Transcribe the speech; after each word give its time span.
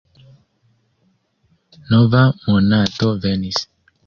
Nova 1.91 2.23
monato 2.47 3.13
venis. 3.27 3.63